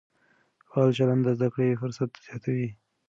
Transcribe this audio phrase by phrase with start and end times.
[0.69, 2.69] فعال چلند د زده کړې فرصت زیاتوي.